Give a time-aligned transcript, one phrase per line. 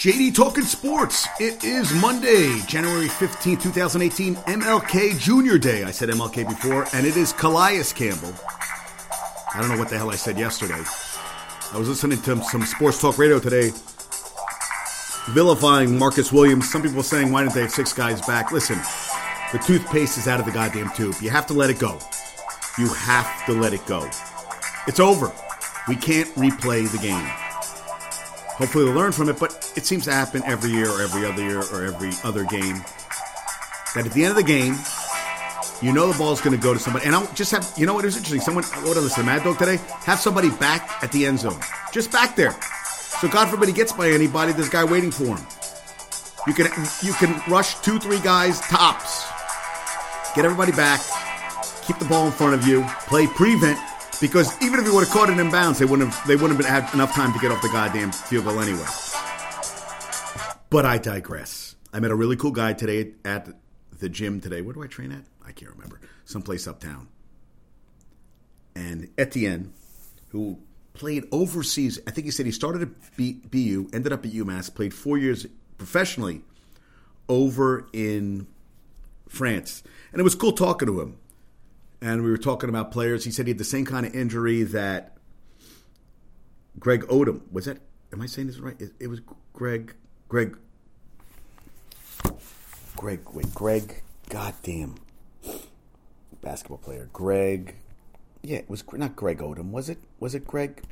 [0.00, 1.28] JD Talking Sports.
[1.40, 5.84] It is Monday, January 15, 2018, MLK Junior Day.
[5.84, 8.32] I said MLK before, and it is Calais Campbell.
[9.54, 10.82] I don't know what the hell I said yesterday.
[11.74, 13.72] I was listening to some sports talk radio today,
[15.32, 16.72] vilifying Marcus Williams.
[16.72, 18.52] Some people saying, why didn't they have six guys back?
[18.52, 18.78] Listen,
[19.52, 21.16] the toothpaste is out of the goddamn tube.
[21.20, 21.98] You have to let it go.
[22.78, 24.08] You have to let it go.
[24.86, 25.30] It's over.
[25.88, 27.49] We can't replay the game.
[28.60, 31.42] Hopefully they'll learn from it, but it seems to happen every year or every other
[31.42, 32.76] year or every other game.
[33.94, 34.74] That at the end of the game,
[35.80, 37.06] you know the ball's going to go to somebody.
[37.06, 38.42] And I'll just have, you know what is interesting?
[38.42, 39.78] Someone, what I listen to Mad Dog today?
[40.04, 41.58] Have somebody back at the end zone.
[41.90, 42.52] Just back there.
[43.20, 45.46] So God forbid he gets by anybody, there's a guy waiting for him.
[46.46, 46.66] You can,
[47.02, 49.26] you can rush two, three guys tops.
[50.36, 51.00] Get everybody back.
[51.86, 52.84] Keep the ball in front of you.
[53.08, 53.78] Play prevent
[54.20, 56.62] because even if he would have caught it in bounds, they wouldn't have they wouldn't
[56.62, 58.86] have had enough time to get off the goddamn field goal anyway.
[60.68, 61.74] But I digress.
[61.92, 63.48] I met a really cool guy today at
[63.98, 64.62] the gym today.
[64.62, 65.24] Where do I train at?
[65.44, 66.00] I can't remember.
[66.24, 67.08] Someplace uptown.
[68.76, 69.72] And Etienne,
[70.28, 70.60] who
[70.92, 74.94] played overseas, I think he said he started at BU, ended up at UMass, played
[74.94, 75.46] four years
[75.76, 76.42] professionally
[77.28, 78.46] over in
[79.28, 79.82] France.
[80.12, 81.18] And it was cool talking to him
[82.02, 83.24] and we were talking about players.
[83.24, 85.16] He said he had the same kind of injury that
[86.78, 87.78] Greg Odom was that.
[88.12, 88.80] Am I saying this right?
[88.80, 89.20] It, it was
[89.52, 89.94] Greg.
[90.28, 90.56] Greg.
[92.96, 93.20] Greg.
[93.32, 94.02] Wait, Greg.
[94.28, 94.96] Goddamn.
[96.40, 97.08] Basketball player.
[97.12, 97.76] Greg.
[98.42, 99.70] Yeah, it was not Greg Odom.
[99.70, 99.98] Was it?
[100.18, 100.82] Was it Greg?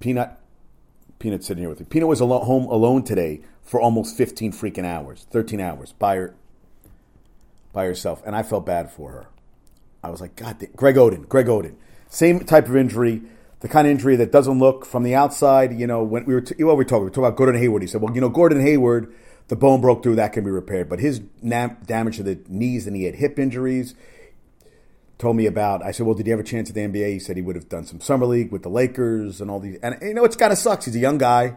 [0.00, 0.38] Peanut.
[1.18, 1.86] Peanut sitting here with me.
[1.88, 6.34] Peanut was alone, home alone today for almost 15 freaking hours, 13 hours by her,
[7.74, 9.26] by herself, and I felt bad for her.
[10.02, 11.74] I was like, God, Greg Oden, Greg Oden,
[12.08, 13.22] same type of injury,
[13.60, 15.78] the kind of injury that doesn't look from the outside.
[15.78, 17.82] You know, when we were t- we talking, we talking about Gordon Hayward.
[17.82, 19.12] He said, well, you know, Gordon Hayward,
[19.48, 22.96] the bone broke through, that can be repaired, but his damage to the knees, and
[22.96, 23.94] he had hip injuries.
[25.16, 25.82] Told me about.
[25.82, 27.12] I said, well, did he have a chance at the NBA?
[27.12, 29.78] He said he would have done some summer league with the Lakers and all these.
[29.80, 30.86] And you know, it's kind of sucks.
[30.86, 31.56] He's a young guy.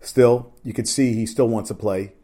[0.00, 2.14] Still, you could see he still wants to play.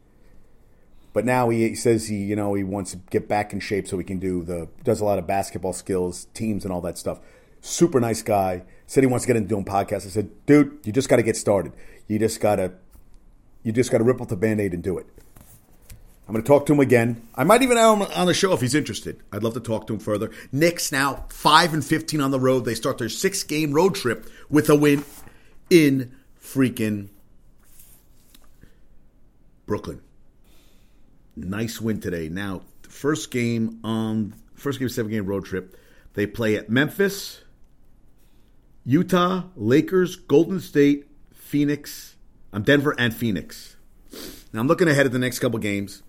[1.13, 3.99] But now he, says he, you know, he wants to get back in shape so
[3.99, 7.19] he can do the does a lot of basketball skills, teams, and all that stuff.
[7.61, 8.63] Super nice guy.
[8.87, 10.05] Said he wants to get into doing podcasts.
[10.05, 11.73] I said, dude, you just got to get started.
[12.07, 12.73] You just gotta,
[13.61, 15.05] you just got to rip off the band-aid and do it.
[16.27, 17.27] I'm going to talk to him again.
[17.35, 19.21] I might even have him on the show if he's interested.
[19.31, 20.31] I'd love to talk to him further.
[20.51, 22.65] Knicks now five and fifteen on the road.
[22.65, 25.05] They start their six-game road trip with a win
[25.69, 27.09] in freaking
[29.65, 30.01] Brooklyn.
[31.35, 32.29] Nice win today.
[32.29, 35.77] Now, first game on first game seven game road trip.
[36.13, 37.41] They play at Memphis,
[38.85, 42.15] Utah, Lakers, Golden State, Phoenix,
[42.51, 43.75] I'm um, Denver and Phoenix.
[44.53, 46.03] Now I'm looking ahead at the next couple games.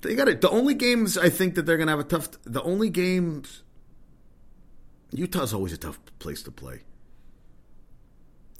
[0.00, 0.40] They got it.
[0.40, 2.28] The only games I think that they're going to have a tough.
[2.44, 3.62] The only games.
[5.12, 6.80] Utah's always a tough place to play.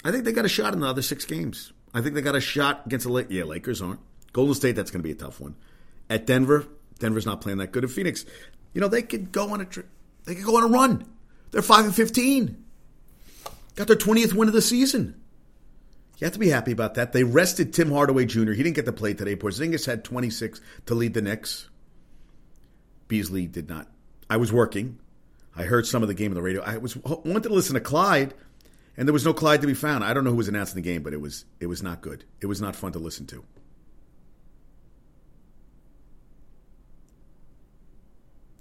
[0.05, 1.73] I think they got a shot in the other six games.
[1.95, 4.01] I think they got a shot against the yeah Lakers aren't.
[4.33, 5.57] Golden State, that's going to be a tough one.
[6.09, 6.67] At Denver,
[6.99, 7.85] Denver's not playing that good.
[7.85, 8.25] At Phoenix,
[8.75, 9.85] you know they could go on a tri-
[10.25, 11.07] they could go on a run.
[11.51, 12.65] They're five and fifteen.
[13.75, 15.23] Got their twentieth win of the season.
[16.19, 17.13] You have to be happy about that.
[17.13, 18.53] They rested Tim Hardaway Jr.
[18.53, 19.35] He didn't get to play today.
[19.35, 21.69] Porzingis had 26 to lead the Knicks.
[23.09, 23.89] Beasley did not.
[24.31, 25.01] I was working.
[25.57, 26.63] I heard some of the game on the radio.
[26.63, 28.35] I was wanted to listen to Clyde,
[28.97, 30.05] and there was no Clyde to be found.
[30.05, 32.25] I don't know who was announcing the game, but it was it was not good.
[32.41, 33.45] It was not fun to listen to.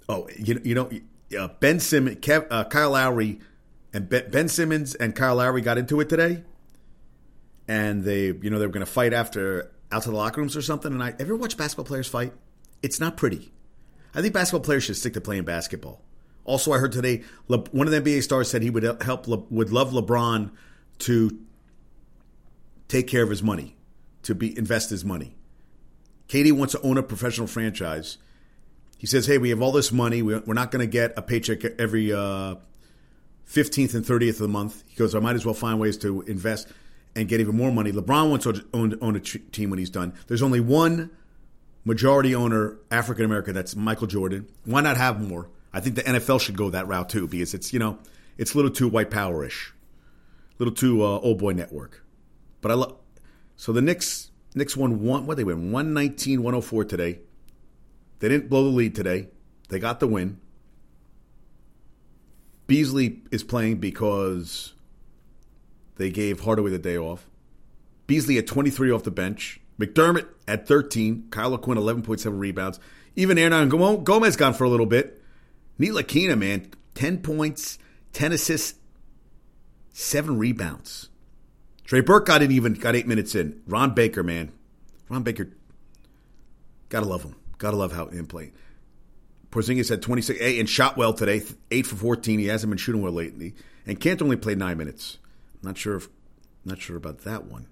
[0.08, 0.90] Oh, you, you know,
[1.38, 3.40] uh, Ben Simmons, Kev, uh, Kyle Lowry,
[3.92, 6.42] and ben, ben, Simmons and Kyle Lowry got into it today,
[7.68, 10.56] and they, you know, they were going to fight after out to the locker rooms
[10.56, 10.92] or something.
[10.92, 12.32] And I ever watch basketball players fight?
[12.82, 13.52] It's not pretty.
[14.14, 16.02] I think basketball players should stick to playing basketball.
[16.44, 19.38] Also, I heard today Le, one of the NBA stars said he would help Le,
[19.50, 20.50] would love LeBron
[21.00, 21.38] to
[22.88, 23.76] take care of his money,
[24.22, 25.36] to be invest his money.
[26.28, 28.18] KD wants to own a professional franchise
[29.02, 30.22] he says, "Hey, we have all this money.
[30.22, 32.54] We're not going to get a paycheck every uh,
[33.48, 36.22] 15th and 30th of the month." He goes, "I might as well find ways to
[36.22, 36.68] invest
[37.16, 40.12] and get even more money." LeBron wants to own, own a team when he's done.
[40.28, 41.10] There's only one
[41.84, 43.54] majority owner African American.
[43.54, 44.46] That's Michael Jordan.
[44.66, 45.50] Why not have more?
[45.72, 47.98] I think the NFL should go that route too because it's you know
[48.38, 49.74] it's a little too white powerish,
[50.52, 52.04] a little too uh, old boy network.
[52.60, 52.98] But I love
[53.56, 55.26] so the Knicks Knicks won one.
[55.26, 57.18] What they win 119 104 today.
[58.22, 59.26] They didn't blow the lead today.
[59.68, 60.38] They got the win.
[62.68, 64.74] Beasley is playing because
[65.96, 67.28] They gave Hardaway the day off.
[68.06, 69.60] Beasley at 23 off the bench.
[69.76, 71.30] McDermott at 13.
[71.30, 72.78] Kyle O'Quinn 11.7 rebounds.
[73.16, 75.20] Even Hernangomez gone for a little bit.
[75.80, 77.80] Ntilikina, man, 10 points,
[78.12, 78.78] 10 assists,
[79.94, 81.08] 7 rebounds.
[81.84, 83.60] Trey Burke got it even, got 8 minutes in.
[83.66, 84.52] Ron Baker, man.
[85.08, 85.48] Ron Baker,
[86.88, 87.34] gotta love him.
[87.62, 88.50] Gotta love how him play.
[89.52, 92.40] Porzingis had 26, hey, and shot well today, 8 for 14.
[92.40, 93.54] He hasn't been shooting well lately.
[93.86, 95.18] And Kanter only played 9 minutes.
[95.62, 96.08] Not sure if,
[96.64, 97.68] not sure about that one.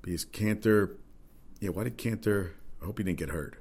[0.00, 0.96] Because Kanter,
[1.60, 3.58] yeah, why did Kanter, I hope he didn't get hurt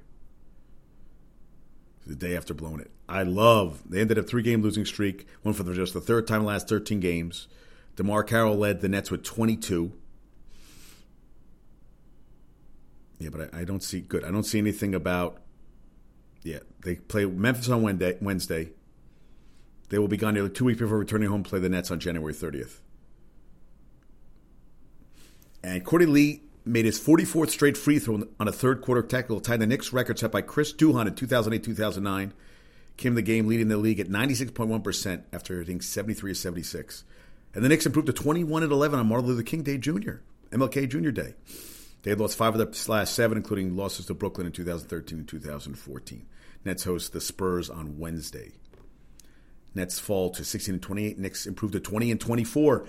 [2.07, 2.89] the day after blowing it.
[3.09, 3.81] I love.
[3.85, 6.43] They ended a three game losing streak, one for the, just the third time in
[6.43, 7.49] the last 13 games.
[7.97, 9.91] DeMarre Carroll led the Nets with 22.
[13.21, 14.23] Yeah, but I, I, don't see good.
[14.23, 15.41] I don't see anything about.
[16.43, 18.17] Yeah, they play Memphis on Wednesday.
[18.19, 18.71] Wednesday.
[19.89, 21.43] They will be gone nearly two weeks before returning home.
[21.43, 22.79] Play the Nets on January 30th.
[25.63, 29.59] And Courtney Lee made his 44th straight free throw on a third quarter tackle, tied
[29.59, 32.33] the Knicks record set by Chris Duhon in 2008 2009.
[32.97, 37.03] Came the game leading the league at 96.1% after hitting 73 76.
[37.53, 40.21] And the Knicks improved to 21 and 11 on Martin Luther King Day Jr.,
[40.51, 41.11] MLK Jr.
[41.11, 41.35] Day.
[42.03, 45.27] They had lost five of their last seven, including losses to Brooklyn in 2013 and
[45.27, 46.25] 2014.
[46.65, 48.53] Nets host the Spurs on Wednesday.
[49.73, 51.19] Nets fall to 16 and 28.
[51.19, 52.87] Knicks improve to 20 and 24.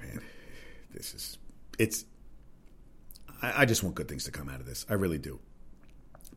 [0.00, 0.20] Man,
[0.92, 1.38] this is
[1.78, 2.04] it's
[3.40, 4.84] I, I just want good things to come out of this.
[4.88, 5.38] I really do.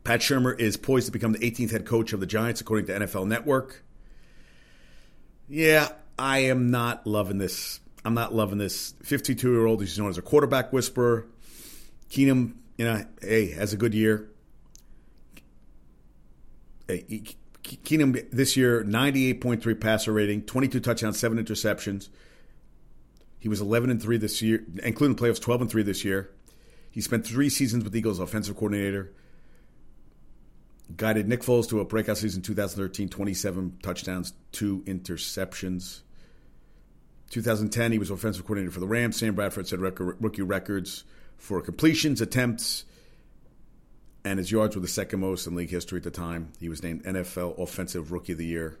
[0.04, 2.92] Pat Shurmur is poised to become the 18th head coach of the Giants, according to
[2.92, 3.84] NFL Network.
[5.48, 5.88] Yeah,
[6.18, 7.80] I am not loving this.
[8.04, 8.94] I'm not loving this.
[9.02, 11.26] 52 year old who's known as a quarterback whisperer.
[12.10, 14.28] Keenum, you know, hey, has a good year.
[16.88, 17.22] Hey,
[17.62, 22.08] Keenum this year, 98.3 passer rating, 22 touchdowns, seven interceptions.
[23.38, 26.30] He was 11 and 3 this year, including playoffs, 12 and 3 this year.
[26.90, 29.12] He spent three seasons with Eagles offensive coordinator.
[30.94, 36.02] Guided Nick Foles to a breakout season 2013, 27 touchdowns, two interceptions.
[37.32, 39.16] 2010, he was offensive coordinator for the Rams.
[39.16, 41.04] Sam Bradford set rookie records
[41.38, 42.84] for completions, attempts,
[44.22, 46.52] and his yards were the second most in league history at the time.
[46.60, 48.78] He was named NFL Offensive Rookie of the Year.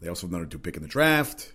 [0.00, 1.52] They also have another two pick in the draft.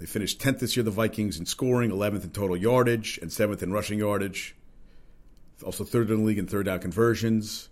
[0.00, 3.62] They finished 10th this year, the Vikings, in scoring, 11th in total yardage, and 7th
[3.62, 4.56] in rushing yardage.
[5.64, 7.68] Also third in the league in third down conversions.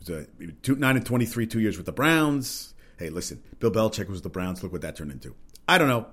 [0.00, 2.72] It was a two, 9 and 23, two years with the Browns.
[3.00, 4.62] Hey, listen, Bill Belichick was the Browns.
[4.62, 5.34] Look what that turned into.
[5.66, 6.06] I don't know.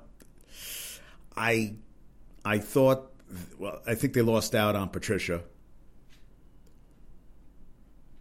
[1.36, 1.76] I
[2.46, 3.12] I thought,
[3.60, 5.44] well, I think they lost out on Patricia.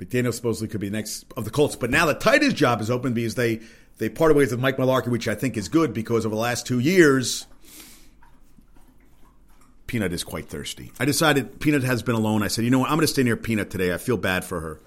[0.00, 3.14] McDaniel supposedly could be next of the Colts, but now the Titans job is open
[3.14, 3.60] because they
[3.98, 6.66] they parted ways with Mike Mularkey, which I think is good because over the last
[6.66, 7.46] two years,
[9.86, 10.90] Peanut is quite thirsty.
[10.98, 12.42] I decided Peanut has been alone.
[12.42, 12.90] I said, you know what?
[12.90, 13.94] I'm going to stay near Peanut today.
[13.94, 14.80] I feel bad for her.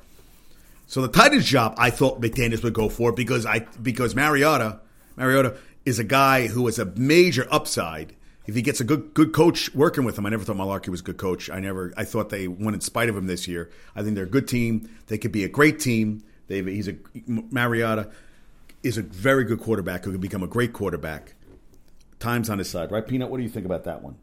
[0.90, 4.80] So the Titans job, I thought McDaniels would go for because I because Mariota
[5.16, 5.56] Mariota
[5.86, 8.16] is a guy who has a major upside.
[8.48, 11.02] If he gets a good good coach working with him, I never thought Mularkey was
[11.02, 11.48] a good coach.
[11.48, 13.70] I never I thought they won in spite of him this year.
[13.96, 14.90] I think they're a good team.
[15.06, 16.24] They could be a great team.
[16.48, 16.96] They he's a
[17.28, 18.10] Mariota
[18.82, 21.36] is a very good quarterback who can become a great quarterback.
[22.18, 23.30] Time's on his side, right, Peanut?
[23.30, 24.16] What do you think about that one?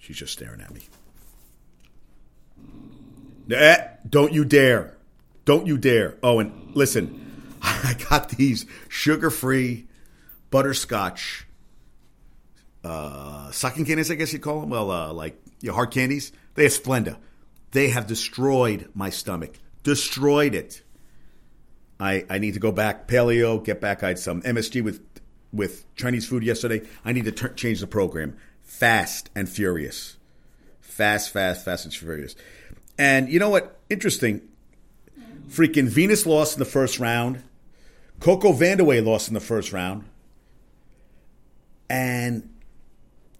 [0.00, 0.80] She's just staring at me.
[3.50, 4.96] Eh, don't you dare.
[5.44, 6.16] Don't you dare.
[6.22, 9.86] Oh, and listen, I got these sugar free
[10.50, 11.46] butterscotch
[12.84, 14.70] uh, sucking candies, I guess you'd call them.
[14.70, 16.32] Well, uh, like your hard candies.
[16.54, 17.18] They have Splenda.
[17.72, 19.58] They have destroyed my stomach.
[19.82, 20.82] Destroyed it.
[22.00, 24.02] I, I need to go back paleo, get back.
[24.02, 25.02] I had some MSG with
[25.52, 26.82] with Chinese food yesterday.
[27.04, 28.36] I need to t- change the program.
[28.62, 30.16] Fast and furious.
[30.80, 32.36] Fast, fast, fast and furious.
[32.98, 33.78] And you know what?
[33.88, 34.42] Interesting.
[35.48, 37.42] Freaking Venus lost in the first round.
[38.20, 40.04] Coco Vandeweghe lost in the first round.
[41.88, 42.50] And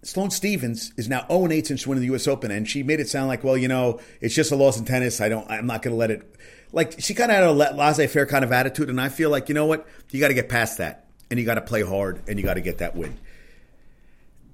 [0.03, 2.27] Sloane Stevens is now 0 8 since winning the U.S.
[2.27, 4.85] Open, and she made it sound like, well, you know, it's just a loss in
[4.85, 5.21] tennis.
[5.21, 6.35] I don't, I'm not going to let it
[6.73, 9.55] like she kind of had a laissez-faire kind of attitude, and I feel like you
[9.55, 12.39] know what, you got to get past that, and you got to play hard, and
[12.39, 13.19] you got to get that win.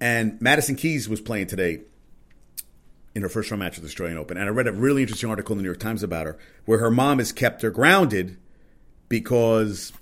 [0.00, 1.80] And Madison Keys was playing today
[3.14, 5.30] in her first round match of the Australian Open, and I read a really interesting
[5.30, 8.36] article in the New York Times about her, where her mom has kept her grounded
[9.08, 9.92] because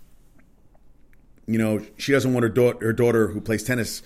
[1.46, 4.02] you know she doesn't want her daughter, her daughter who plays tennis.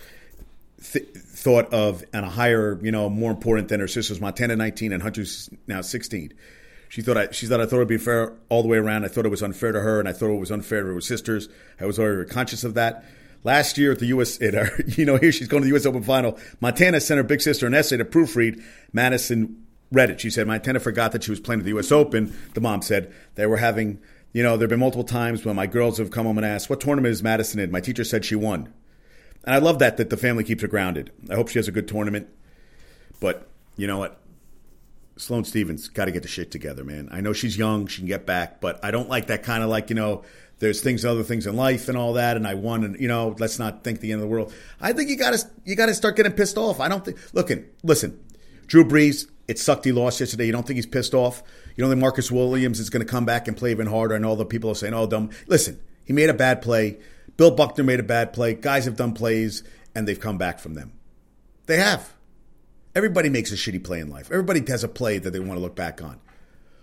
[0.92, 1.06] Th-
[1.46, 5.02] thought of on a higher, you know, more important than her sisters, Montana 19 and
[5.02, 6.34] Hunter's now 16
[6.88, 9.04] She thought I she thought I thought it'd be fair all the way around.
[9.04, 11.00] I thought it was unfair to her, and I thought it was unfair to her
[11.00, 11.48] sisters.
[11.80, 13.04] I was very conscious of that.
[13.46, 15.86] Last year at the U.S., at our, you know, here she's going to the U.S.
[15.86, 16.36] Open final.
[16.60, 18.60] Montana sent her big sister an essay to proofread.
[18.92, 20.20] Madison read it.
[20.20, 21.92] She said Montana forgot that she was playing at the U.S.
[21.92, 22.36] Open.
[22.54, 24.00] The mom said they were having,
[24.32, 26.68] you know, there have been multiple times when my girls have come home and asked,
[26.68, 28.72] "What tournament is Madison in?" My teacher said she won,
[29.44, 31.12] and I love that that the family keeps her grounded.
[31.30, 32.28] I hope she has a good tournament.
[33.20, 34.20] But you know what?
[35.18, 37.08] Sloane Stevens got to get the shit together, man.
[37.12, 39.70] I know she's young; she can get back, but I don't like that kind of
[39.70, 40.24] like you know.
[40.58, 43.36] There's things, other things in life, and all that, and I won, and you know,
[43.38, 44.54] let's not think the end of the world.
[44.80, 46.80] I think you got to you got to start getting pissed off.
[46.80, 47.18] I don't think.
[47.34, 48.18] Looking, listen,
[48.66, 50.46] Drew Brees, it sucked he lost yesterday.
[50.46, 51.42] You don't think he's pissed off?
[51.76, 54.14] You don't think Marcus Williams is going to come back and play even harder?
[54.14, 56.98] And all the people are saying, "Oh, dumb." Listen, he made a bad play.
[57.36, 58.54] Bill Buckner made a bad play.
[58.54, 59.62] Guys have done plays,
[59.94, 60.92] and they've come back from them.
[61.66, 62.14] They have.
[62.94, 64.30] Everybody makes a shitty play in life.
[64.30, 66.18] Everybody has a play that they want to look back on.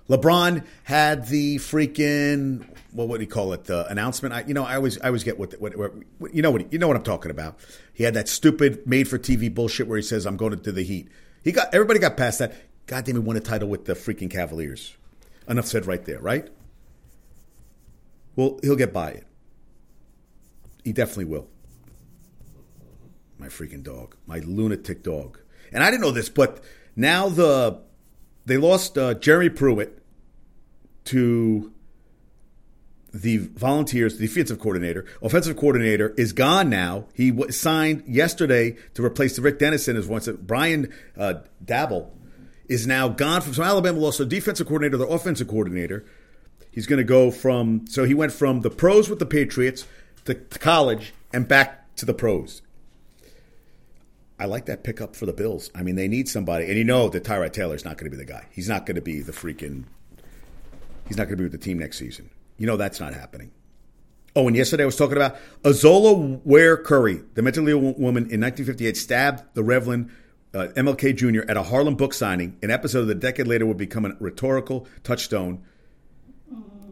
[0.10, 3.66] LeBron had the freaking well, what do you call it?
[3.66, 4.34] The announcement.
[4.34, 5.94] I, you know, I always I always get what, what, what,
[6.34, 7.60] you know what you know what I'm talking about.
[7.94, 10.84] He had that stupid made for TV bullshit where he says I'm going to the
[10.84, 11.10] Heat.
[11.44, 12.54] He got everybody got past that.
[12.86, 14.96] God damn, he won a title with the freaking Cavaliers.
[15.48, 16.50] Enough said right there, right?
[18.36, 19.28] Well, he'll get by it.
[20.84, 21.48] He definitely will.
[23.38, 25.40] My freaking dog, my lunatic dog.
[25.72, 26.64] And I didn't know this, but
[26.96, 27.82] now the
[28.46, 30.04] they lost uh, Jeremy Pruitt
[31.06, 31.72] to
[33.14, 37.06] the Volunteers, the defensive coordinator, offensive coordinator is gone now.
[37.14, 40.28] He w- signed yesterday to replace the Rick Dennison as once.
[40.28, 42.10] Brian uh, Daboll
[42.68, 46.04] is now gone from so Alabama lost a defensive coordinator, the offensive coordinator.
[46.72, 49.86] He's going to go from so he went from the pros with the Patriots
[50.26, 52.64] to, to college and back to the pros.
[54.44, 55.72] I like that pickup for the Bills.
[55.74, 58.18] I mean, they need somebody, and you know that Tyrod Taylor is not going to
[58.18, 58.46] be the guy.
[58.52, 59.86] He's not going to be the freaking.
[61.08, 62.30] He's not going to be with the team next season.
[62.58, 63.52] You know that's not happening.
[64.36, 68.42] Oh, and yesterday I was talking about Izola Ware Curry, the mentally ill woman in
[68.42, 70.10] 1958 stabbed the Reverend
[70.54, 71.50] uh, MLK Jr.
[71.50, 72.58] at a Harlem book signing.
[72.62, 75.64] An episode that a decade later would become a rhetorical touchstone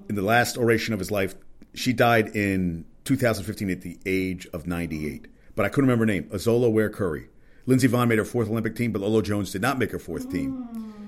[0.08, 1.36] in the last oration of his life.
[1.74, 5.28] She died in 2015 at the age of 98.
[5.54, 6.30] But I couldn't remember her name.
[6.30, 7.28] Izola Ware Curry.
[7.66, 10.32] Lindsey Vonn made her fourth Olympic team, but Lolo Jones did not make her fourth
[10.32, 11.06] team.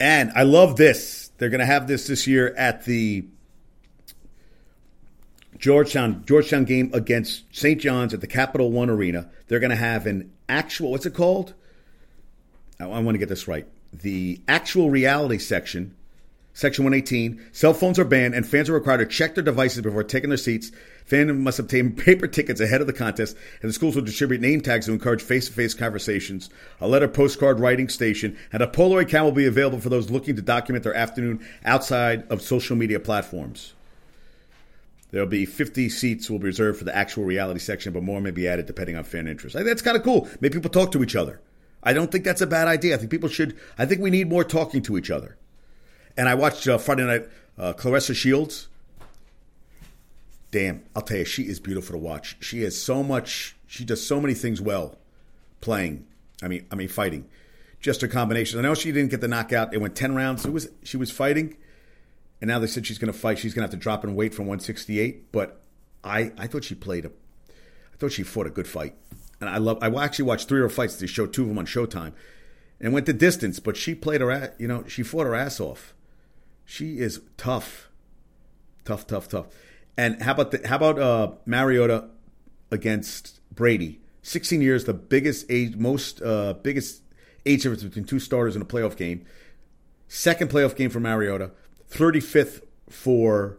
[0.00, 1.30] And I love this.
[1.38, 3.26] They're going to have this this year at the
[5.58, 7.80] Georgetown Georgetown game against St.
[7.80, 9.28] John's at the Capital One Arena.
[9.48, 11.54] They're going to have an actual what's it called?
[12.78, 13.66] I, I want to get this right.
[13.92, 15.94] The actual reality section
[16.56, 20.02] Section 118, cell phones are banned and fans are required to check their devices before
[20.02, 20.72] taking their seats.
[21.04, 24.62] Fans must obtain paper tickets ahead of the contest, and the schools will distribute name
[24.62, 26.48] tags to encourage face-to-face conversations.
[26.80, 30.34] A letter postcard writing station and a Polaroid camera will be available for those looking
[30.34, 33.74] to document their afternoon outside of social media platforms.
[35.10, 38.30] There'll be 50 seats will be reserved for the actual reality section, but more may
[38.30, 39.56] be added depending on fan interest.
[39.56, 40.26] I think that's kind of cool.
[40.40, 41.38] Make people talk to each other.
[41.82, 42.94] I don't think that's a bad idea.
[42.94, 43.58] I think people should.
[43.76, 45.36] I think we need more talking to each other.
[46.16, 48.68] And I watched uh, Friday night uh, Claressa Shields.
[50.50, 52.36] Damn, I'll tell you, she is beautiful to watch.
[52.40, 53.56] She has so much.
[53.66, 54.96] She does so many things well,
[55.60, 56.06] playing.
[56.42, 57.28] I mean, I mean, fighting.
[57.80, 58.58] Just a combination.
[58.58, 59.74] I know she didn't get the knockout.
[59.74, 60.46] It went ten rounds.
[60.46, 61.56] It was she was fighting,
[62.40, 63.38] and now they said she's going to fight.
[63.38, 65.30] She's going to have to drop in weight from 168.
[65.32, 65.60] But
[66.02, 68.94] I, I thought she played a, I thought she fought a good fight.
[69.40, 69.78] And I love.
[69.82, 70.96] I actually watched three of her fights.
[70.96, 72.12] They showed two of them on Showtime,
[72.80, 73.60] and went the distance.
[73.60, 74.54] But she played her.
[74.58, 75.92] You know, she fought her ass off.
[76.66, 77.88] She is tough,
[78.84, 79.46] tough, tough, tough.
[79.96, 82.10] And how about the, how about uh, Mariota
[82.70, 84.00] against Brady?
[84.20, 87.02] Sixteen years, the biggest age, most uh, biggest
[87.46, 89.24] age difference between two starters in a playoff game.
[90.08, 91.52] Second playoff game for Mariota.
[91.86, 93.58] Thirty fifth for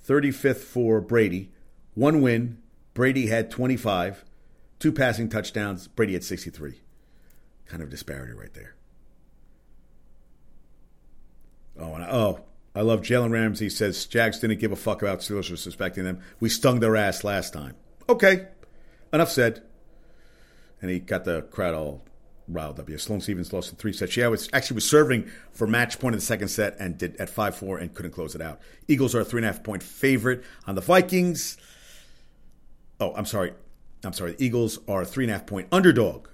[0.00, 1.52] thirty fifth for Brady.
[1.94, 2.58] One win.
[2.94, 4.24] Brady had twenty five.
[4.78, 5.86] Two passing touchdowns.
[5.86, 6.80] Brady had sixty three.
[7.66, 8.74] Kind of disparity right there.
[11.78, 12.40] Oh, and I, oh,
[12.74, 16.20] I love Jalen Ramsey says Jags didn't give a fuck about Steelers suspecting them.
[16.40, 17.74] We stung their ass last time.
[18.08, 18.46] Okay,
[19.12, 19.62] enough said.
[20.80, 22.02] And he got the crowd all
[22.46, 22.88] riled up.
[22.88, 24.12] Yeah, Sloane Stevens lost in three sets.
[24.12, 27.28] She was actually was serving for match point in the second set and did at
[27.28, 28.60] five four and couldn't close it out.
[28.86, 31.56] Eagles are a three and a half point favorite on the Vikings.
[33.00, 33.52] Oh, I'm sorry.
[34.04, 34.32] I'm sorry.
[34.32, 36.28] The Eagles are a three and a half point underdog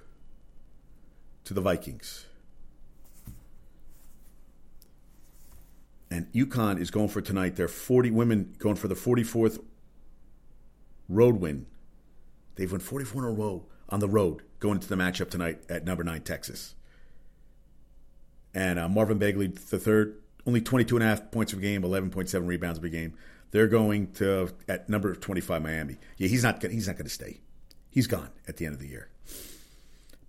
[1.45, 2.25] to the Vikings.
[6.15, 7.57] And UConn is going for tonight.
[7.57, 9.61] They're 40 women going for the 44th
[11.09, 11.65] road win.
[12.55, 15.83] They've won 44 in a row on the road going into the matchup tonight at
[15.83, 16.73] number nine Texas.
[18.53, 22.47] and uh, Marvin Bagley the third, only 22 and a half points per game, 11.7
[22.47, 23.13] rebounds per game.
[23.51, 25.97] They're going to at number 25 Miami.
[26.17, 27.41] Yeah, he's not he's not going to stay.
[27.89, 29.09] He's gone at the end of the year.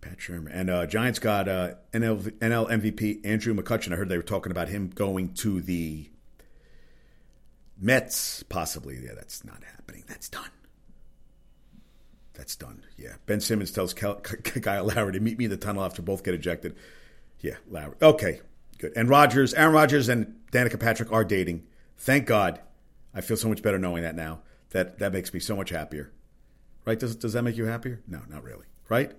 [0.00, 3.92] Pat Shurmur and uh, Giants got uh, NL, NL MVP Andrew McCutchen.
[3.92, 6.10] I heard they were talking about him going to the
[7.78, 8.98] Mets, possibly.
[9.02, 10.04] Yeah, that's not happening.
[10.06, 10.50] That's done.
[12.34, 12.84] That's done.
[12.96, 13.14] Yeah.
[13.26, 16.76] Ben Simmons tells Kyle Lowry to meet me in the tunnel after both get ejected.
[17.40, 17.96] Yeah, Lowry.
[18.00, 18.40] Okay,
[18.78, 18.92] good.
[18.96, 21.66] And Rodgers, Aaron Rodgers and Danica Patrick are dating.
[21.96, 22.60] Thank God.
[23.14, 24.40] I feel so much better knowing that now.
[24.70, 26.12] That that makes me so much happier.
[26.84, 26.98] Right?
[26.98, 28.02] Does does that make you happier?
[28.06, 28.66] No, not really.
[28.88, 29.12] Right?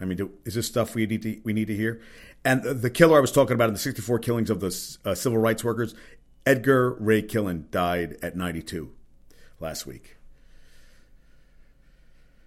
[0.00, 2.00] I mean, do, is this stuff we need to we need to hear?
[2.44, 5.38] And the, killer I was talking about in the 64 killings of the uh, civil
[5.38, 5.94] rights workers,
[6.44, 8.92] Edgar Ray Killen died at 92
[9.60, 10.16] last week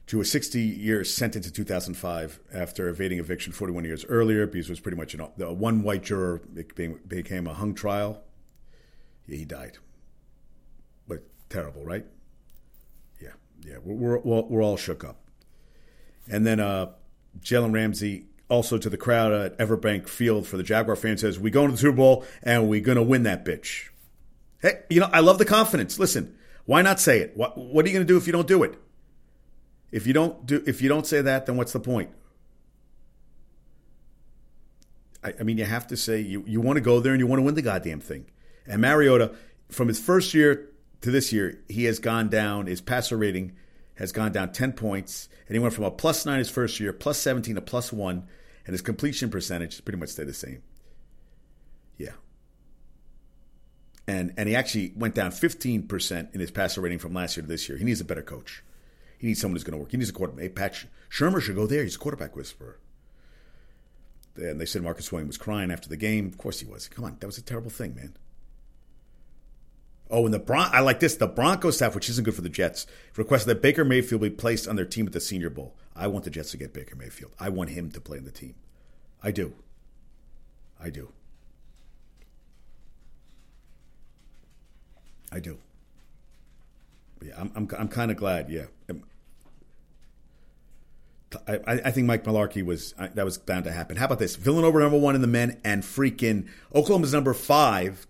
[0.08, 4.72] to a 60 year sentence in 2005 after evading eviction 41 years earlier because it
[4.72, 8.24] was pretty much an, the one white juror became, became a hung trial.
[9.28, 9.78] Yeah, he died.
[11.08, 12.06] But terrible, right?
[13.22, 13.32] Yeah,
[13.66, 13.78] yeah.
[13.84, 15.18] We're, we're, we're all shook up.
[16.30, 16.92] And then uh,
[17.42, 21.52] Jalen Ramsey also to the crowd at Everbank Field for the Jaguar fans says, We
[21.52, 23.90] go into the Super Bowl and we're going to win that bitch.
[24.62, 26.00] Hey, you know, I love the confidence.
[26.00, 27.36] Listen, why not say it?
[27.36, 28.78] What, what are you going to do if you don't do it?
[29.92, 32.10] If you don't do if you don't say that, then what's the point?
[35.24, 37.28] I, I mean, you have to say you, you want to go there and you
[37.28, 38.26] want to win the goddamn thing.
[38.66, 39.34] And Mariota,
[39.70, 40.70] from his first year
[41.02, 42.66] to this year, he has gone down.
[42.66, 43.54] His passer rating
[43.98, 46.94] has gone down ten points, and he went from a plus nine his first year,
[46.94, 48.28] plus seventeen to plus one,
[48.66, 50.62] and his completion percentage has pretty much stayed the same.
[51.98, 52.12] Yeah.
[54.08, 57.48] And and he actually went down 15% in his passer rating from last year to
[57.48, 57.78] this year.
[57.78, 58.64] He needs a better coach.
[59.18, 59.92] He needs someone who's going to work.
[59.92, 60.44] He needs a quarterback.
[60.44, 61.84] Hey, Pat Shurmur should go there.
[61.84, 62.80] He's a quarterback whisperer.
[64.36, 66.28] And they said Marcus Williams was crying after the game.
[66.28, 66.88] Of course he was.
[66.88, 68.16] Come on, that was a terrible thing, man.
[70.10, 71.16] Oh, and the Bron- I like this.
[71.16, 74.68] The Broncos staff, which isn't good for the Jets, requested that Baker Mayfield be placed
[74.68, 75.76] on their team at the Senior Bowl.
[75.96, 77.34] I want the Jets to get Baker Mayfield.
[77.40, 78.56] I want him to play in the team.
[79.22, 79.54] I do.
[80.80, 81.12] I do.
[85.32, 85.58] I do.
[87.22, 88.50] Yeah, I'm I'm, I'm kind of glad.
[88.50, 89.04] Yeah, um,
[91.48, 93.98] I, I think Mike Mularkey was that was bound to happen.
[93.98, 94.36] How about this?
[94.36, 98.08] Villanova number one in the men, and freaking Oklahoma's number five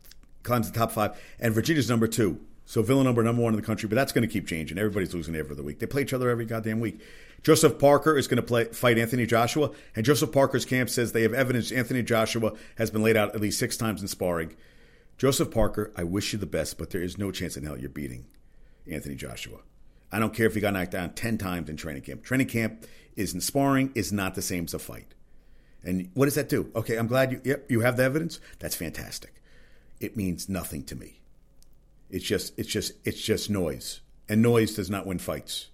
[0.48, 2.40] the top five, and Virginia's number two.
[2.66, 4.78] So Villanova number one in the country, but that's going to keep changing.
[4.78, 5.80] Everybody's losing every other week.
[5.80, 7.00] They play each other every goddamn week.
[7.42, 11.22] Joseph Parker is going to play fight Anthony Joshua, and Joseph Parker's camp says they
[11.22, 14.56] have evidence Anthony Joshua has been laid out at least six times in sparring.
[15.18, 17.90] Joseph Parker, I wish you the best, but there is no chance in hell you're
[17.90, 18.26] beating
[18.90, 19.60] Anthony Joshua.
[20.12, 22.24] I don't care if he got knocked down 10 times in training camp.
[22.24, 25.14] Training camp is in sparring is not the same as a fight.
[25.84, 26.72] And what does that do?
[26.76, 28.40] Okay, I'm glad you yep, you have the evidence.
[28.60, 29.34] That's fantastic.
[30.00, 31.20] It means nothing to me.
[32.10, 34.02] It's just it's just it's just noise.
[34.30, 35.68] And noise does not win fights.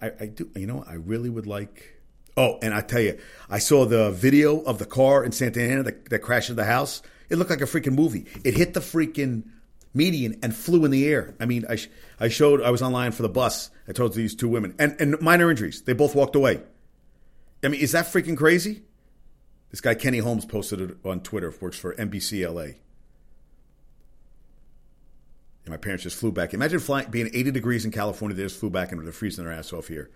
[0.00, 1.96] I, I do you know, I really would like
[2.36, 5.84] Oh, and I tell you, I saw the video of the car in Santa Ana
[5.84, 7.00] that, that crashed into the house.
[7.30, 8.26] It looked like a freaking movie.
[8.44, 9.44] It hit the freaking
[9.94, 11.34] median and flew in the air.
[11.40, 11.78] I mean, I,
[12.20, 13.70] I showed, I was online for the bus.
[13.88, 15.82] I told these two women, and, and minor injuries.
[15.82, 16.60] They both walked away.
[17.64, 18.82] I mean, is that freaking crazy?
[19.70, 22.62] This guy, Kenny Holmes, posted it on Twitter, works for NBC LA.
[25.64, 26.54] And my parents just flew back.
[26.54, 28.36] Imagine flying, being 80 degrees in California.
[28.36, 30.10] They just flew back and they're freezing their ass off here.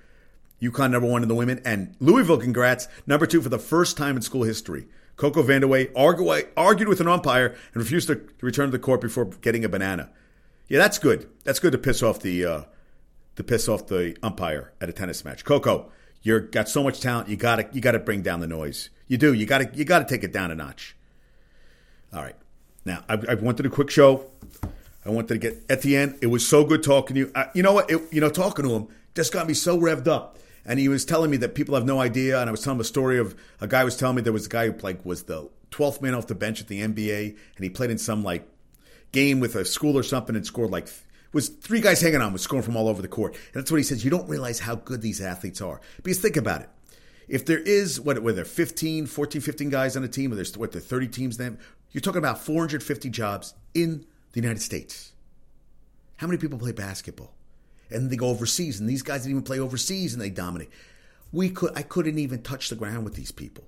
[0.62, 4.16] UConn number one in the women, and Louisville, congrats, number two for the first time
[4.16, 4.86] in school history.
[5.16, 5.90] Coco Vandeweghe
[6.56, 10.10] argued with an umpire and refused to return to the court before getting a banana.
[10.68, 11.28] Yeah, that's good.
[11.44, 12.62] That's good to piss off the uh,
[13.36, 15.44] to piss off the umpire at a tennis match.
[15.44, 15.90] Coco,
[16.22, 17.28] you're got so much talent.
[17.28, 18.88] You got to you got to bring down the noise.
[19.10, 19.32] You do.
[19.34, 20.94] You got to you got to take it down a notch.
[22.12, 22.36] All right.
[22.84, 24.30] Now I, I wanted a quick show.
[25.04, 26.16] I wanted to get at the end.
[26.22, 27.32] It was so good talking to you.
[27.34, 27.90] Uh, you know what?
[27.90, 31.04] It, you know, talking to him just got me so revved up and he was
[31.04, 32.40] telling me that people have no idea.
[32.40, 34.46] And I was telling him a story of a guy was telling me there was
[34.46, 37.64] a guy who like was the 12th man off the bench at the NBA, and
[37.64, 38.48] he played in some like
[39.10, 40.86] game with a school or something and scored like
[41.32, 43.34] was three guys hanging on was scoring from all over the court.
[43.34, 44.04] And that's what he says.
[44.04, 46.68] You don't realize how good these athletes are because think about it.
[47.30, 50.56] If there is what were there 15, 14, 15 guys on a team, or there's
[50.58, 51.58] what there 30 teams then,
[51.92, 55.12] you're talking about 450 jobs in the United States.
[56.16, 57.32] How many people play basketball?
[57.90, 60.70] and they go overseas, and these guys didn't even play overseas, and they dominate.
[61.32, 63.64] We could, I couldn't even touch the ground with these people.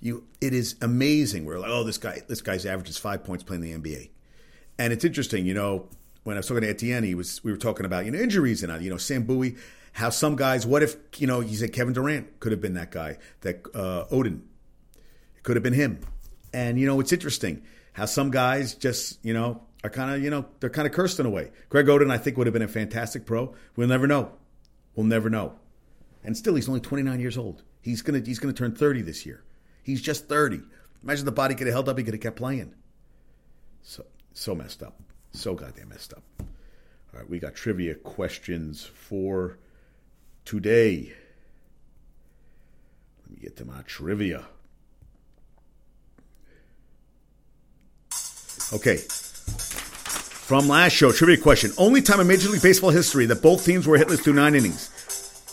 [0.00, 1.44] You, it is amazing.
[1.44, 4.10] We're like, oh, this guy, this guy's average is five points playing the NBA,
[4.78, 5.46] and it's interesting.
[5.46, 5.88] You know,
[6.24, 8.62] when I was talking to Etienne, he was, we were talking about you know injuries
[8.62, 9.56] and uh, you know Sam Bowie,
[9.96, 12.90] how some guys, what if you know he said Kevin Durant could have been that
[12.90, 14.42] guy that uh, Oden
[15.42, 16.00] Could have been him.
[16.52, 17.62] And, you know, it's interesting
[17.94, 21.18] how some guys just, you know, are kind of, you know, they're kind of cursed
[21.18, 21.50] in a way.
[21.70, 23.54] Greg Oden, I think, would have been a fantastic pro.
[23.74, 24.32] We'll never know.
[24.94, 25.54] We'll never know.
[26.22, 27.62] And still, he's only 29 years old.
[27.80, 29.44] He's gonna he's gonna turn 30 this year.
[29.82, 30.60] He's just 30.
[31.02, 31.96] Imagine the body could have held up.
[31.96, 32.74] He could have kept playing.
[33.80, 34.04] So
[34.34, 35.00] so messed up.
[35.32, 36.24] So goddamn messed up.
[36.40, 39.58] All right, we got trivia questions for
[40.46, 41.12] today.
[43.22, 44.46] Let me get to my trivia.
[48.72, 48.96] Okay.
[50.46, 51.72] From last show, trivia question.
[51.76, 54.90] Only time in Major League Baseball history that both teams were hitless through nine innings.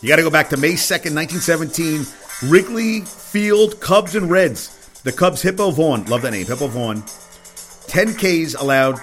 [0.02, 2.06] You got to go back to May 2nd, 1917.
[2.50, 5.02] Wrigley Field, Cubs and Reds.
[5.04, 6.06] The Cubs, Hippo Vaughn.
[6.06, 7.04] Love that name, Hippo Vaughn.
[7.88, 9.00] 10 Ks allowed,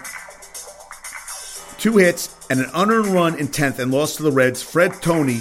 [1.78, 4.62] two hits, and an unearned run in 10th and lost to the Reds.
[4.62, 5.40] Fred Toney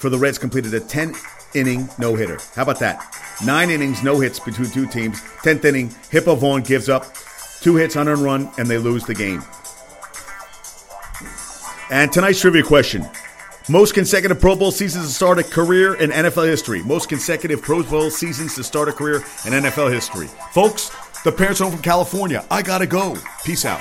[0.00, 1.14] for the Reds completed a 10
[1.54, 2.38] inning no hitter.
[2.54, 3.14] How about that?
[3.44, 5.20] Nine innings, no hits between two teams.
[5.42, 7.06] 10th inning, Hippo Vaughn gives up
[7.60, 9.42] two hits, on unearned run, and they lose the game.
[11.90, 13.06] And tonight's trivia question.
[13.68, 16.82] Most consecutive Pro Bowl seasons to start a career in NFL history.
[16.82, 20.28] Most consecutive Pro Bowl seasons to start a career in NFL history.
[20.52, 20.90] Folks,
[21.24, 22.44] the parents home from California.
[22.50, 23.16] I gotta go.
[23.44, 23.80] Peace out.